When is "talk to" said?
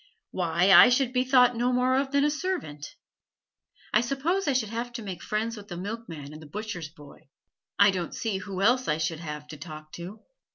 9.57-10.21